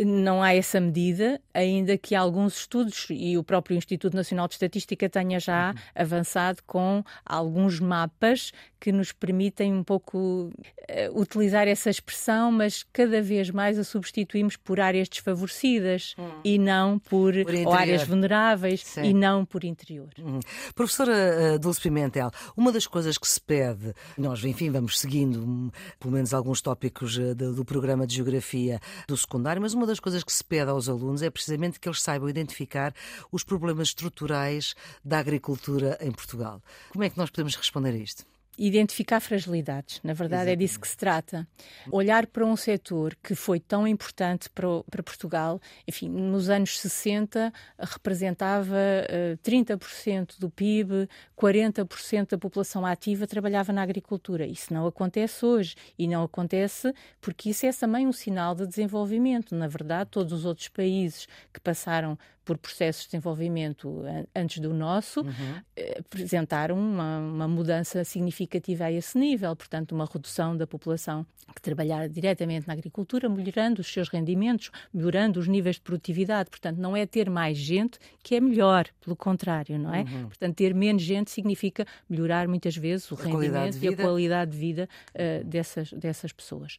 não 0.05 0.43
há 0.43 0.55
essa 0.55 0.81
medida, 0.81 1.41
ainda 1.53 1.99
que 1.99 2.15
alguns 2.15 2.57
estudos 2.59 3.07
e 3.11 3.37
o 3.37 3.43
próprio 3.43 3.77
Instituto 3.77 4.15
Nacional 4.17 4.47
de 4.49 4.55
Estatística 4.55 5.09
tenha 5.09 5.41
já 5.41 5.71
uhum. 5.71 5.75
avançado 5.95 6.63
com 6.67 7.03
alguns 7.25 7.81
mapas 7.81 8.53
que 8.81 8.91
nos 8.91 9.13
permitem 9.13 9.73
um 9.73 9.85
pouco 9.85 10.19
uh, 10.19 11.21
utilizar 11.21 11.69
essa 11.69 11.91
expressão, 11.91 12.51
mas 12.51 12.85
cada 12.93 13.23
vez 13.23 13.51
mais 13.51 13.79
a 13.79 13.85
substituímos 13.85 14.57
por 14.57 14.81
áreas 14.81 15.09
desfavorecidas 15.09 16.15
uhum. 16.19 16.41
e 16.45 16.59
não 16.59 16.99
por, 16.99 17.33
por 17.45 17.77
áreas 17.77 18.03
vulneráveis 18.03 18.85
Sim. 18.85 19.03
e 19.03 19.15
não 19.15 19.45
por 19.45 19.63
interior. 19.63 20.09
Uhum. 20.19 20.41
Professora 20.75 21.55
uh, 21.55 21.59
Dulce 21.59 21.81
Pimentel, 21.81 22.31
uma 22.57 22.73
das 22.73 22.87
coisas 22.87 23.19
que 23.19 23.29
se 23.29 23.41
pede, 23.41 23.93
nós 24.17 24.45
enfim 24.45 24.71
vamos 24.71 24.99
seguindo 24.99 25.45
um, 25.45 25.71
pelo 26.01 26.13
menos 26.13 26.35
alguns 26.35 26.61
tópicos 26.61 27.17
uh, 27.17 27.35
do, 27.35 27.55
do 27.55 27.65
programa 27.65 28.07
de 28.07 28.17
Geografia 28.17 28.81
do 29.07 29.17
secundário, 29.17 29.63
mas 29.63 29.72
uma 29.73 29.87
das 29.87 30.01
coisas 30.01 30.23
que 30.25 30.33
se 30.33 30.45
pede 30.45 30.71
aos 30.71 30.89
alunos 30.89 31.23
é 31.23 31.31
precisamente 31.31 31.79
que 31.79 31.89
eles 31.89 32.03
saibam 32.03 32.29
identificar 32.29 32.95
os 33.31 33.45
problemas 33.45 33.89
estruturais 33.89 34.75
da 35.05 35.19
agricultura 35.19 35.99
em 36.01 36.11
Portugal. 36.11 36.63
Como 36.91 37.05
é 37.05 37.11
que 37.11 37.19
nós 37.19 37.31
podemos 37.31 37.57
responder 37.57 37.91
a 37.91 37.97
isto? 37.97 38.25
Identificar 38.59 39.21
fragilidades. 39.21 40.01
Na 40.03 40.13
verdade, 40.13 40.43
Exatamente. 40.43 40.63
é 40.63 40.67
disso 40.67 40.81
que 40.81 40.89
se 40.89 40.97
trata. 40.97 41.49
Olhar 41.91 42.27
para 42.27 42.45
um 42.45 42.57
setor 42.57 43.17
que 43.23 43.35
foi 43.35 43.59
tão 43.59 43.87
importante 43.89 44.51
para, 44.51 44.69
para 44.91 45.03
Portugal, 45.03 45.61
enfim, 45.89 46.09
nos 46.09 46.51
anos 46.51 46.79
60 46.79 47.53
representava 47.79 48.75
uh, 48.75 49.09
eh, 49.09 49.39
30% 49.43 50.39
do 50.39 50.51
PIB, 50.51 51.09
40% 51.37 52.31
da 52.31 52.39
população 52.39 52.85
ativa 52.85 53.27
trabalhava 53.27 53.73
na 53.73 53.83
agricultura. 53.83 54.47
Isso 54.47 54.73
não 54.73 54.87
acontece 54.87 55.45
hoje 55.45 55.75
e 55.99 56.07
não 56.07 56.23
acontece 56.23 56.93
porque 57.21 57.51
isso 57.51 57.65
é 57.65 57.73
também 57.73 58.07
um 58.07 58.13
sinal 58.13 58.55
de 58.55 58.67
desenvolvimento. 58.67 59.55
Na 59.55 59.67
verdade, 59.67 60.11
todos 60.11 60.33
os 60.33 60.45
outros 60.45 60.69
países 60.69 61.27
que 61.53 61.61
passaram 61.61 62.19
por 62.45 62.59
processos 62.59 63.05
de 63.05 63.11
desenvolvimento 63.11 64.03
antes 64.35 64.59
do 64.59 64.75
nosso, 64.75 65.21
uhum. 65.21 65.63
Eh, 65.77 65.99
apresentaram 66.01 66.77
uma, 66.77 67.19
uma, 67.19 67.49
mudança 67.49 68.05
significativa 68.05 68.85
a 68.85 68.93
esse 68.93 69.17
nível, 69.17 69.55
portanto, 69.55 69.93
uma 69.93 70.05
redução 70.05 70.57
da 70.57 70.67
população 70.67 71.27
que 71.55 71.61
trabalhar 71.61 72.09
diretamente 72.09 72.67
na 72.67 72.73
agricultura, 72.73 73.29
melhorando 73.29 73.81
os 73.81 73.93
seus 73.93 74.09
rendimentos, 74.09 74.71
melhorando 74.93 75.39
os 75.39 75.47
níveis 75.47 75.77
de 75.77 75.83
produtividade. 75.83 76.49
Portanto, 76.51 76.79
não 76.79 76.97
é 76.97 77.05
ter 77.05 77.29
mais 77.29 77.59
gente 77.59 77.99
que 78.23 78.35
é 78.35 78.41
melhor, 78.41 78.87
pelo 79.01 79.15
contrário, 79.15 79.79
não 79.79 79.95
é? 79.95 80.01
Uhum. 80.01 80.29
Portanto, 80.29 80.57
ter 80.57 80.75
menos 80.75 81.03
gente 81.03 81.31
significa 81.31 81.87
melhorar 82.09 82.49
muitas 82.49 82.77
vezes 82.77 83.11
o 83.11 83.15
a 83.15 83.25
rendimento 83.25 83.77
e 83.83 83.89
a 83.89 83.97
qualidade 83.97 84.53
de 84.53 84.57
vida 84.57 84.89
uh, 85.15 85.45
dessas, 85.45 85.93
dessas 85.93 86.33
pessoas. 86.33 86.79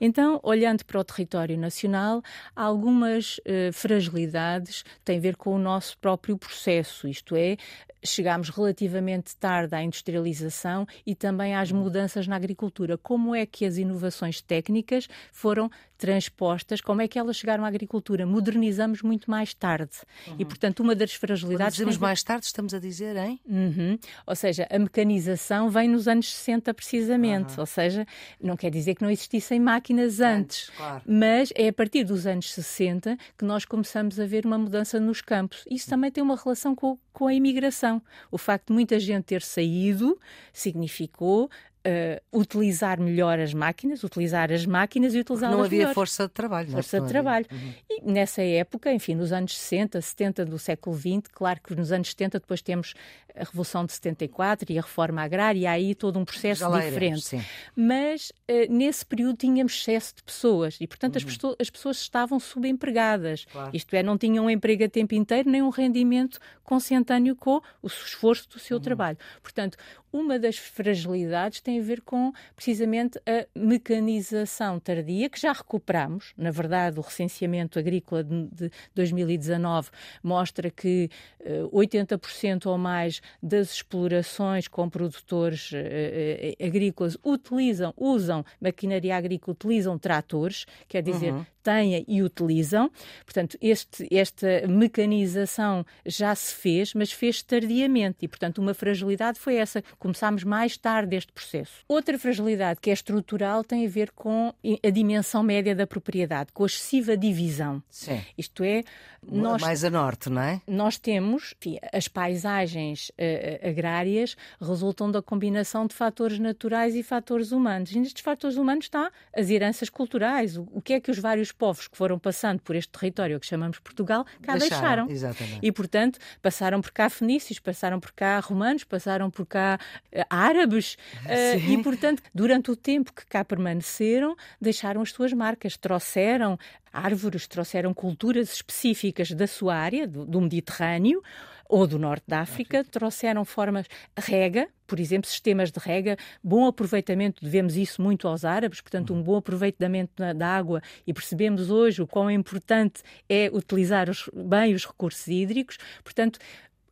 Então, 0.00 0.38
olhando 0.42 0.84
para 0.84 1.00
o 1.00 1.04
território 1.04 1.56
nacional, 1.56 2.22
algumas 2.54 3.38
uh, 3.38 3.72
fragilidades 3.72 4.84
têm 5.04 5.18
a 5.18 5.20
ver 5.20 5.36
com 5.36 5.54
o 5.54 5.58
nosso 5.58 5.96
próprio 5.98 6.36
processo, 6.36 7.08
isto 7.08 7.34
é, 7.34 7.56
chegámos 8.04 8.50
relativamente 8.50 9.36
tarde 9.36 9.74
à 9.74 9.82
industrialização 9.82 10.86
e 11.06 11.14
também 11.14 11.54
às 11.54 11.72
mudanças 11.72 12.26
na 12.26 12.36
agricultura. 12.36 12.96
Como 12.96 13.34
é 13.34 13.44
que 13.46 13.64
as 13.64 13.78
inovações 13.78 14.40
técnicas 14.40 15.08
foram 15.32 15.70
transpostas? 15.96 16.80
Como 16.80 17.00
é 17.00 17.08
que 17.08 17.18
elas 17.18 17.36
chegaram 17.36 17.64
à 17.64 17.68
agricultura? 17.68 18.26
Modernizamos 18.26 19.02
muito 19.02 19.30
mais 19.30 19.54
tarde. 19.54 19.96
Uhum. 20.26 20.36
E, 20.38 20.44
portanto, 20.44 20.80
uma 20.80 20.94
das 20.94 21.14
fragilidades. 21.14 21.76
Quando 21.76 21.88
dizemos 21.88 21.98
mais 21.98 22.22
tarde, 22.22 22.46
estamos 22.46 22.74
a 22.74 22.78
dizer, 22.78 23.16
hein? 23.16 23.40
Uhum. 23.46 23.98
Ou 24.26 24.36
seja, 24.36 24.66
a 24.70 24.78
mecanização 24.78 25.70
vem 25.70 25.88
nos 25.88 26.08
anos 26.08 26.32
60, 26.32 26.72
precisamente. 26.74 27.54
Uhum. 27.54 27.60
Ou 27.60 27.66
seja, 27.66 28.06
não 28.40 28.56
quer 28.56 28.70
dizer 28.70 28.94
que 28.94 29.02
não 29.02 29.10
existissem 29.10 29.58
máquinas 29.60 30.20
antes, 30.20 30.36
antes 30.36 30.70
claro. 30.76 31.02
mas 31.06 31.52
é 31.54 31.68
a 31.68 31.72
partir 31.72 32.04
dos 32.04 32.26
anos 32.26 32.52
60 32.52 33.16
que 33.36 33.44
nós 33.44 33.64
começamos 33.64 34.18
a 34.18 34.26
ver 34.26 34.46
uma 34.46 34.58
mudança 34.58 34.98
nos 35.00 35.20
campos. 35.20 35.64
Isso 35.70 35.88
também 35.88 36.10
tem 36.10 36.22
uma 36.22 36.36
relação 36.36 36.74
com, 36.74 36.98
com 37.12 37.26
a 37.26 37.34
imigração. 37.34 38.02
O 38.30 38.38
facto 38.38 38.68
de 38.68 38.74
muita 38.74 38.98
gente 38.98 39.24
ter 39.24 39.42
saído 39.42 40.18
significou 40.52 41.50
uh, 41.86 42.38
utilizar 42.38 43.00
melhor 43.00 43.38
as 43.38 43.54
máquinas, 43.54 44.02
utilizar 44.02 44.52
as 44.52 44.66
máquinas 44.66 45.14
e 45.14 45.20
utilizá-las 45.20 45.56
Não 45.56 45.64
havia 45.64 45.78
melhor. 45.80 45.94
força 45.94 46.26
de 46.26 46.32
trabalho. 46.32 46.70
Força 46.70 47.00
de 47.00 47.08
trabalho. 47.08 47.46
Uhum. 47.50 47.74
E 47.88 48.02
nessa 48.02 48.42
época, 48.42 48.92
enfim, 48.92 49.14
nos 49.14 49.32
anos 49.32 49.56
60, 49.56 50.00
70 50.00 50.44
do 50.44 50.58
século 50.58 50.96
XX, 50.96 51.30
claro 51.32 51.60
que 51.62 51.74
nos 51.74 51.92
anos 51.92 52.08
70 52.08 52.40
depois 52.40 52.60
temos 52.60 52.94
a 53.34 53.44
Revolução 53.44 53.84
de 53.84 53.92
74 53.92 54.72
e 54.72 54.78
a 54.78 54.82
reforma 54.82 55.22
agrária, 55.22 55.58
e 55.58 55.66
aí 55.66 55.94
todo 55.94 56.18
um 56.18 56.24
processo 56.24 56.68
diferente. 56.70 57.38
Mas 57.74 58.30
uh, 58.50 58.72
nesse 58.72 59.04
período 59.04 59.36
tínhamos 59.36 59.74
excesso 59.74 60.16
de 60.16 60.22
pessoas 60.22 60.78
e, 60.80 60.86
portanto, 60.86 61.16
uhum. 61.16 61.18
as, 61.18 61.24
pessoas, 61.24 61.56
as, 61.60 61.70
pessoas, 61.70 61.96
estavam 61.98 62.40
subempregadas. 62.40 63.44
Claro. 63.44 63.70
Isto 63.74 63.94
é, 63.94 64.02
não 64.02 64.16
tinham 64.16 64.46
um 64.46 64.50
emprego 64.50 64.84
a 64.84 64.88
tempo 64.88 65.14
inteiro, 65.14 65.50
nem 65.50 65.62
um 65.62 65.68
rendimento 65.68 66.38
consentâneo 66.64 67.36
com 67.36 67.60
o 67.82 67.86
esforço 67.86 68.48
do 68.48 68.58
seu 68.58 68.78
uhum. 68.78 68.82
trabalho. 68.82 69.18
Portanto, 69.42 69.76
uma 70.16 70.38
das 70.38 70.56
fragilidades 70.56 71.60
tem 71.60 71.78
a 71.78 71.82
ver 71.82 72.00
com 72.00 72.32
precisamente 72.54 73.18
a 73.18 73.46
mecanização 73.54 74.80
tardia, 74.80 75.28
que 75.28 75.40
já 75.40 75.52
recuperamos. 75.52 76.32
Na 76.36 76.50
verdade, 76.50 76.98
o 76.98 77.02
recenseamento 77.02 77.78
agrícola 77.78 78.24
de, 78.24 78.48
de 78.48 78.70
2019 78.94 79.90
mostra 80.22 80.70
que 80.70 81.10
uh, 81.40 81.68
eh, 81.82 81.86
80% 81.86 82.66
ou 82.66 82.78
mais 82.78 83.20
das 83.42 83.72
explorações 83.72 84.68
com 84.68 84.88
produtores 84.88 85.72
uh, 85.72 85.76
uh, 85.76 86.66
agrícolas 86.66 87.16
utilizam, 87.24 87.92
usam 87.96 88.44
maquinaria 88.60 89.16
agrícola, 89.16 89.52
utilizam 89.52 89.98
tratores, 89.98 90.66
quer 90.88 91.02
dizer, 91.02 91.32
uhum 91.32 91.44
tenha 91.66 92.04
e 92.06 92.22
utilizam. 92.22 92.90
Portanto, 93.24 93.58
este, 93.60 94.06
esta 94.14 94.66
mecanização 94.68 95.84
já 96.04 96.34
se 96.34 96.54
fez, 96.54 96.94
mas 96.94 97.12
fez 97.12 97.42
tardiamente 97.42 98.18
e, 98.22 98.28
portanto, 98.28 98.58
uma 98.58 98.72
fragilidade 98.72 99.38
foi 99.38 99.56
essa. 99.56 99.82
Começámos 99.98 100.44
mais 100.44 100.76
tarde 100.76 101.16
este 101.16 101.32
processo. 101.32 101.84
Outra 101.88 102.18
fragilidade 102.18 102.80
que 102.80 102.90
é 102.90 102.92
estrutural 102.92 103.64
tem 103.64 103.84
a 103.84 103.88
ver 103.88 104.10
com 104.12 104.54
a 104.82 104.90
dimensão 104.90 105.42
média 105.42 105.74
da 105.74 105.86
propriedade, 105.86 106.52
com 106.52 106.62
a 106.62 106.66
excessiva 106.66 107.16
divisão. 107.16 107.82
Sim. 107.90 108.20
Isto 108.38 108.62
é, 108.62 108.82
nós, 109.28 109.60
mais 109.60 109.82
a 109.82 109.90
norte, 109.90 110.30
não 110.30 110.42
é? 110.42 110.60
Nós 110.66 110.98
temos 110.98 111.54
enfim, 111.60 111.78
as 111.92 112.06
paisagens 112.08 113.10
uh, 113.10 113.68
agrárias 113.68 114.36
resultam 114.60 115.10
da 115.10 115.20
combinação 115.20 115.86
de 115.86 115.94
fatores 115.94 116.38
naturais 116.38 116.94
e 116.94 117.02
fatores 117.02 117.52
humanos. 117.52 117.90
E 117.92 117.98
nestes 117.98 118.22
fatores 118.22 118.56
humanos 118.56 118.84
está 118.84 119.10
as 119.34 119.50
heranças 119.50 119.88
culturais, 119.88 120.56
o, 120.56 120.68
o 120.72 120.80
que 120.80 120.94
é 120.94 121.00
que 121.00 121.10
os 121.10 121.18
vários 121.18 121.52
povos 121.56 121.88
que 121.88 121.96
foram 121.96 122.18
passando 122.18 122.60
por 122.60 122.76
este 122.76 122.90
território 122.90 123.38
que 123.40 123.46
chamamos 123.46 123.78
Portugal 123.78 124.24
cá 124.42 124.56
deixaram. 124.56 125.06
deixaram. 125.06 125.10
Exatamente. 125.10 125.60
E, 125.62 125.72
portanto, 125.72 126.18
passaram 126.42 126.80
por 126.80 126.90
cá 126.90 127.08
fenícios, 127.08 127.58
passaram 127.58 128.00
por 128.00 128.12
cá 128.12 128.38
romanos, 128.40 128.84
passaram 128.84 129.30
por 129.30 129.46
cá 129.46 129.78
uh, 130.14 130.22
árabes 130.28 130.96
uh, 131.24 131.70
e, 131.70 131.82
portanto, 131.82 132.22
durante 132.34 132.70
o 132.70 132.76
tempo 132.76 133.12
que 133.12 133.26
cá 133.26 133.44
permaneceram, 133.44 134.36
deixaram 134.60 135.02
as 135.02 135.10
suas 135.10 135.32
marcas, 135.32 135.76
trouxeram 135.76 136.58
árvores, 136.92 137.46
trouxeram 137.46 137.92
culturas 137.92 138.52
específicas 138.52 139.30
da 139.32 139.46
sua 139.46 139.76
área, 139.76 140.06
do, 140.06 140.24
do 140.24 140.40
Mediterrâneo, 140.40 141.22
ou 141.68 141.86
do 141.86 141.98
norte 141.98 142.24
da 142.26 142.40
África, 142.40 142.84
trouxeram 142.84 143.44
formas 143.44 143.86
rega, 144.18 144.68
por 144.86 145.00
exemplo, 145.00 145.28
sistemas 145.28 145.70
de 145.70 145.80
rega, 145.80 146.16
bom 146.42 146.66
aproveitamento, 146.66 147.44
devemos 147.44 147.76
isso 147.76 148.00
muito 148.00 148.28
aos 148.28 148.44
árabes, 148.44 148.80
portanto, 148.80 149.12
um 149.12 149.22
bom 149.22 149.36
aproveitamento 149.36 150.22
da 150.34 150.46
água 150.46 150.80
e 151.06 151.12
percebemos 151.12 151.70
hoje 151.70 152.02
o 152.02 152.06
quão 152.06 152.30
importante 152.30 153.02
é 153.28 153.50
utilizar 153.52 154.08
os, 154.08 154.30
bem 154.32 154.74
os 154.74 154.86
recursos 154.86 155.26
hídricos, 155.26 155.78
portanto, 156.04 156.38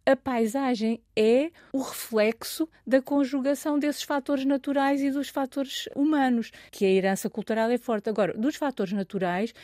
a 0.06 0.14
paisagem 0.14 1.00
é 1.16 1.50
o 1.72 1.80
reflexo 1.80 2.68
da 2.86 3.00
conjugação 3.00 3.78
desses 3.78 4.02
fatores 4.02 4.44
naturais 4.44 5.00
e 5.00 5.10
dos 5.10 5.28
fatores 5.28 5.88
humanos, 5.94 6.50
que 6.70 6.84
a 6.84 6.90
herança 6.90 7.30
cultural 7.30 7.70
é 7.70 7.78
forte. 7.78 8.08
Agora, 8.10 8.34
dos 8.34 8.56
fatores 8.56 8.92
naturais, 8.92 9.54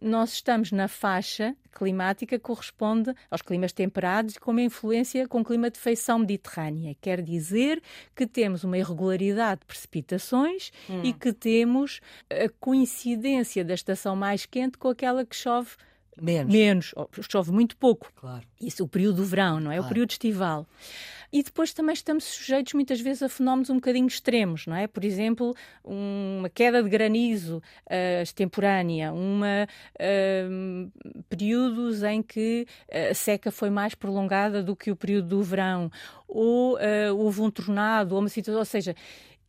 nós 0.00 0.32
estamos 0.32 0.72
na 0.72 0.88
faixa 0.88 1.54
climática 1.70 2.36
que 2.36 2.42
corresponde 2.42 3.14
aos 3.30 3.40
climas 3.40 3.72
temperados 3.72 4.34
e 4.34 4.40
com 4.40 4.50
uma 4.50 4.62
influência 4.62 5.28
com 5.28 5.40
o 5.40 5.44
clima 5.44 5.70
de 5.70 5.78
feição 5.78 6.18
mediterrânea. 6.18 6.96
Quer 7.00 7.22
dizer 7.22 7.80
que 8.14 8.26
temos 8.26 8.64
uma 8.64 8.76
irregularidade 8.76 9.60
de 9.60 9.66
precipitações 9.66 10.72
hum. 10.90 11.02
e 11.04 11.12
que 11.12 11.32
temos 11.32 12.00
a 12.28 12.48
coincidência 12.58 13.64
da 13.64 13.74
estação 13.74 14.16
mais 14.16 14.44
quente 14.44 14.76
com 14.76 14.88
aquela 14.88 15.24
que 15.24 15.36
chove 15.36 15.70
menos, 16.20 16.52
menos 16.52 16.94
chove 17.30 17.52
muito 17.52 17.76
pouco. 17.76 18.12
Claro. 18.14 18.44
Isso, 18.60 18.84
o 18.84 18.88
período 18.88 19.16
do 19.16 19.24
verão, 19.24 19.60
não 19.60 19.70
é? 19.70 19.76
Claro. 19.76 19.86
O 19.86 19.88
período 19.88 20.10
estival. 20.10 20.66
E 21.32 21.42
depois 21.42 21.72
também 21.72 21.94
estamos 21.94 22.24
sujeitos 22.24 22.74
muitas 22.74 23.00
vezes 23.00 23.22
a 23.22 23.28
fenómenos 23.28 23.70
um 23.70 23.76
bocadinho 23.76 24.06
extremos, 24.06 24.66
não 24.66 24.76
é? 24.76 24.86
Por 24.86 25.02
exemplo, 25.02 25.54
uma 25.82 26.50
queda 26.50 26.82
de 26.82 26.90
granizo 26.90 27.56
uh, 27.86 28.22
extemporânea, 28.22 29.14
uma, 29.14 29.66
uh, 29.94 31.22
períodos 31.30 32.02
em 32.02 32.22
que 32.22 32.66
a 33.10 33.14
seca 33.14 33.50
foi 33.50 33.70
mais 33.70 33.94
prolongada 33.94 34.62
do 34.62 34.76
que 34.76 34.90
o 34.90 34.96
período 34.96 35.28
do 35.28 35.42
verão, 35.42 35.90
ou 36.28 36.76
uh, 36.76 37.16
houve 37.16 37.40
um 37.40 37.50
tornado, 37.50 38.12
ou 38.12 38.20
uma 38.20 38.28
situação, 38.28 38.58
ou 38.58 38.66
seja, 38.66 38.94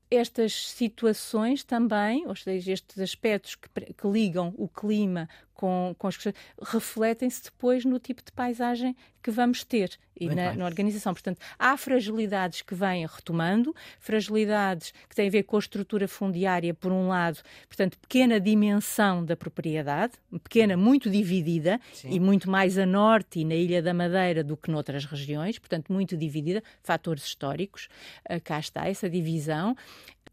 estas 0.09 0.69
situações 0.69 1.65
também, 1.65 2.25
ou 2.27 2.35
seja, 2.35 2.71
estes 2.71 2.99
aspectos 2.99 3.55
que, 3.55 3.67
que 3.93 4.07
ligam 4.07 4.53
o 4.57 4.69
clima 4.69 5.27
com, 5.63 5.95
com 5.97 6.07
as 6.07 6.17
questões, 6.17 6.35
refletem-se 6.61 7.45
depois 7.45 7.85
no 7.85 7.97
tipo 7.97 8.21
de 8.21 8.33
paisagem 8.33 8.93
que 9.21 9.31
vamos 9.31 9.63
ter 9.63 9.97
e 10.19 10.27
na, 10.27 10.53
na, 10.53 10.65
organização. 10.65 11.13
Portanto, 11.13 11.39
há 11.57 11.77
fragilidades 11.77 12.61
que 12.61 12.75
vêm 12.75 13.05
retomando, 13.05 13.73
fragilidades 13.97 14.93
que 15.07 15.15
têm 15.15 15.29
a 15.29 15.31
ver 15.31 15.43
com 15.43 15.55
a 15.55 15.59
estrutura 15.59 16.05
fundiária, 16.05 16.73
por 16.73 16.91
um 16.91 17.07
lado, 17.07 17.39
portanto, 17.65 17.97
pequena 17.97 18.41
dimensão 18.41 19.23
da 19.23 19.37
propriedade, 19.37 20.15
pequena, 20.43 20.75
muito 20.75 21.09
dividida 21.09 21.79
Sim. 21.93 22.09
e 22.11 22.19
muito 22.19 22.51
mais 22.51 22.77
a 22.77 22.85
norte 22.85 23.39
e 23.39 23.45
na 23.45 23.55
Ilha 23.55 23.81
da 23.81 23.93
Madeira 23.93 24.43
do 24.43 24.57
que 24.57 24.69
noutras 24.69 25.05
regiões, 25.05 25.57
portanto, 25.57 25.93
muito 25.93 26.17
dividida, 26.17 26.61
fatores 26.83 27.23
históricos, 27.23 27.87
uh, 28.29 28.41
cá 28.43 28.59
está 28.59 28.85
essa 28.85 29.09
divisão 29.09 29.77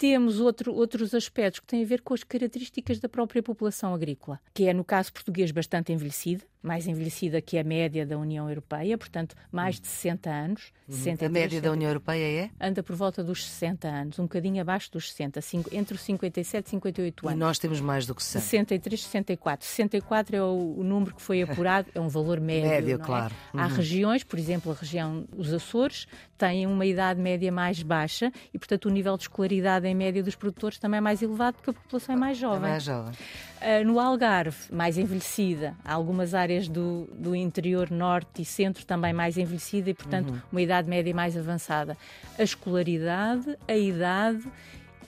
temos 0.00 0.40
outro, 0.40 0.73
outros 0.73 1.14
aspectos 1.14 1.61
que 1.61 1.66
têm 1.66 1.83
a 1.83 1.87
ver 1.87 2.00
com 2.00 2.14
as 2.14 2.25
características 2.25 2.99
da 2.99 3.07
própria 3.07 3.42
população 3.42 3.92
agrícola, 3.92 4.40
que 4.54 4.66
é, 4.66 4.73
no 4.73 4.83
caso 4.83 5.12
português, 5.12 5.50
bastante 5.50 5.92
envelhecida, 5.92 6.42
mais 6.62 6.87
envelhecida 6.87 7.40
que 7.40 7.59
a 7.59 7.64
média 7.64 8.05
da 8.05 8.19
União 8.19 8.49
Europeia, 8.49 8.97
portanto, 8.99 9.35
mais 9.50 9.81
de 9.81 9.87
60 9.88 10.31
anos. 10.31 10.73
Uhum. 10.88 10.97
63, 10.97 11.31
a 11.31 11.33
média 11.33 11.50
60, 11.50 11.62
da 11.62 11.73
União 11.73 11.88
Europeia 11.88 12.45
é? 12.45 12.50
Anda 12.61 12.83
por 12.83 12.97
volta 12.97 13.25
dos 13.25 13.47
60 13.47 13.88
anos, 13.88 14.19
um 14.19 14.25
bocadinho 14.25 14.61
abaixo 14.61 14.90
dos 14.93 15.11
60, 15.12 15.40
entre 15.73 15.95
os 15.95 16.02
57 16.02 16.67
e 16.67 16.71
58 16.71 17.29
anos. 17.29 17.37
E 17.37 17.40
nós 17.40 17.59
temos 17.59 17.81
mais 17.81 18.07
do 18.07 18.14
que 18.14 18.23
60. 18.23 18.45
63, 18.45 19.02
64. 19.02 19.67
64 19.67 20.37
é 20.37 20.43
o, 20.43 20.76
o 20.79 20.85
número 20.85 21.14
que 21.14 21.23
foi 21.23 21.43
apurado, 21.43 21.88
é 21.95 22.00
um 22.00 22.09
valor 22.09 22.40
médio. 22.40 22.69
Médio, 22.69 22.95
é? 22.97 22.99
claro. 22.99 23.35
É? 23.52 23.57
Uhum. 23.57 23.62
Há 23.62 23.67
regiões, 23.67 24.25
por 24.25 24.38
exemplo, 24.38 24.73
a 24.73 24.75
região 24.75 25.25
dos 25.33 25.52
Açores, 25.52 26.07
tem 26.37 26.67
uma 26.67 26.87
idade 26.87 27.21
média 27.21 27.52
mais 27.52 27.83
baixa 27.83 28.33
e, 28.52 28.59
portanto, 28.59 28.87
o 28.87 28.90
nível 28.90 29.17
de 29.17 29.25
escolaridade 29.25 29.87
em 29.87 29.95
média 29.95 30.23
dos 30.23 30.35
produtores 30.35 30.79
também 30.79 30.99
é 30.99 31.00
mais 31.00 31.21
elevado 31.21 31.57
porque 31.57 31.71
a 31.71 31.75
população 31.75 32.14
é 32.14 32.19
mais 32.19 32.38
é 32.38 32.40
jovem. 32.40 32.69
É 32.69 32.71
mais 32.71 32.83
jovem. 32.83 33.12
Uh, 33.12 33.85
no 33.85 34.00
Algarve, 34.00 34.57
mais 34.73 34.97
envelhecida. 34.97 35.76
Há 35.85 35.93
algumas 35.93 36.33
áreas 36.33 36.50
do, 36.69 37.09
do 37.12 37.35
interior 37.35 37.90
norte 37.90 38.42
e 38.42 38.45
centro 38.45 38.85
também 38.85 39.12
mais 39.12 39.37
envelhecida 39.37 39.90
e, 39.90 39.95
portanto, 39.95 40.30
uhum. 40.30 40.40
uma 40.52 40.62
idade 40.62 40.88
média 40.88 41.14
mais 41.14 41.37
avançada. 41.37 41.97
A 42.38 42.42
escolaridade, 42.42 43.57
a 43.66 43.76
idade 43.76 44.42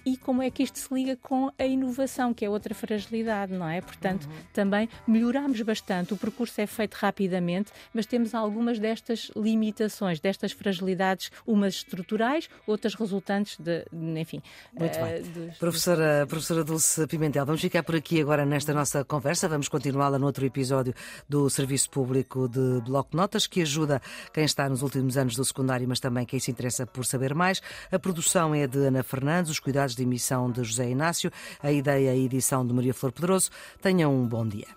e 0.05 0.17
como 0.17 0.43
é 0.43 0.51
que 0.51 0.63
isto 0.63 0.79
se 0.79 0.93
liga 0.93 1.17
com 1.17 1.51
a 1.59 1.65
inovação, 1.65 2.35
que 2.35 2.45
é 2.45 2.51
outra 2.51 2.75
fragilidade, 2.75 3.53
não 3.53 3.69
é? 3.69 3.81
Portanto, 3.81 4.25
uhum. 4.25 4.33
também 4.53 4.89
melhoramos 5.07 5.61
bastante, 5.63 6.13
o 6.13 6.17
percurso 6.17 6.61
é 6.61 6.67
feito 6.67 6.95
rapidamente, 6.95 7.73
mas 7.95 8.07
temos 8.07 8.35
algumas 8.35 8.79
destas 8.79 9.31
limitações, 9.37 10.21
destas 10.21 10.53
fragilidades, 10.53 11.31
umas 11.47 11.75
estruturais, 11.75 12.49
outras 12.67 12.95
resultantes 12.95 13.59
de, 13.59 13.85
enfim. 14.21 14.43
Muito 14.73 14.99
uh, 14.99 15.05
bem. 15.05 15.23
Dos, 15.23 15.59
professora, 15.59 16.27
professora 16.27 16.65
Dulce 16.65 17.07
Pimentel, 17.07 17.47
vamos 17.47 17.61
ficar 17.61 17.83
por 17.83 17.95
aqui 17.95 18.21
agora 18.21 18.45
nesta 18.45 18.73
nossa 18.73 19.05
conversa, 19.05 19.49
vamos 19.49 19.69
continuá-la 19.69 20.19
no 20.19 20.27
outro 20.27 20.45
episódio 20.45 20.95
do 21.29 21.49
Serviço 21.49 21.91
Público 21.91 22.49
de 22.49 22.81
Bloco 22.85 23.11
de 23.11 23.17
Notas, 23.17 23.47
que 23.47 23.63
ajuda 23.63 24.01
quem 24.33 24.45
está 24.45 24.69
nos 24.69 24.83
últimos 24.83 25.17
anos 25.17 25.37
do 25.37 25.45
secundário, 25.45 25.87
mas 25.89 26.01
também 26.01 26.25
quem 26.27 26.41
se 26.41 26.51
interessa 26.51 26.87
por 26.87 27.05
saber 27.05 27.35
mais. 27.35 27.61
A 27.91 27.99
produção 27.99 28.55
é 28.55 28.67
de 28.67 28.79
Ana 28.79 29.03
Fernandes, 29.03 29.51
os 29.51 29.61
cuidados 29.61 29.92
de 29.95 30.03
emissão 30.03 30.51
de 30.51 30.63
José 30.65 30.91
Inácio, 30.91 31.31
a 31.63 31.71
ideia 31.71 32.15
e 32.15 32.25
edição 32.25 32.67
de 32.67 32.73
Maria 32.73 32.95
Flor 32.95 33.13
Pedroso. 33.13 33.51
Tenham 33.81 34.15
um 34.15 34.27
bom 34.27 34.47
dia. 34.47 34.69